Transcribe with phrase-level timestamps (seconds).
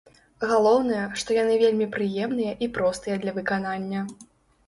[0.51, 4.01] Галоўнае, што яны вельмі прыемныя і простыя для выканання.